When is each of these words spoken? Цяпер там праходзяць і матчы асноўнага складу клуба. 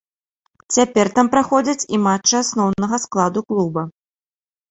Цяпер 0.75 1.09
там 1.17 1.27
праходзяць 1.35 1.87
і 1.97 1.99
матчы 2.07 2.35
асноўнага 2.43 2.95
складу 3.05 3.39
клуба. 3.53 3.81